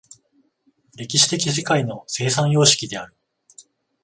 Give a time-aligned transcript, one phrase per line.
[0.97, 3.15] 歴史的世界の生産様式である。